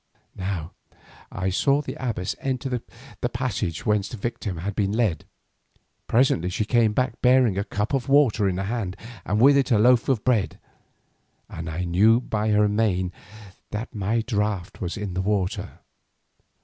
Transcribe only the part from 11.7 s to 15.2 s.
knew by her mien that my draught was in